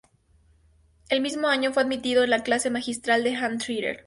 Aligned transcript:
El 1.09 1.21
mismo 1.21 1.47
año, 1.47 1.71
fue 1.73 1.83
admitido 1.83 2.23
en 2.23 2.31
la 2.31 2.41
clase 2.41 2.71
magistral 2.71 3.23
de 3.23 3.35
Hann 3.35 3.59
Trier. 3.59 3.99